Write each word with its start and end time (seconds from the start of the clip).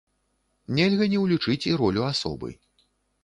Нельга 0.77 1.07
не 1.11 1.19
ўлічыць 1.25 1.67
і 1.71 1.75
ролю 1.81 2.01
асобы. 2.11 2.49